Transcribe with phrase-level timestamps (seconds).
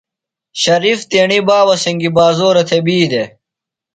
[0.61, 3.29] شریف تیݨیۡ بابہ سنگیۡ بازورہ تھےۡ بی دےۡ۔